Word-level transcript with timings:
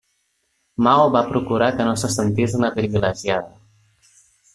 Mao 0.85 1.09
va 1.15 1.21
procurar 1.33 1.67
que 1.75 1.85
no 1.89 1.93
se 2.05 2.09
sentís 2.13 2.55
una 2.61 2.71
privilegiada. 2.79 3.55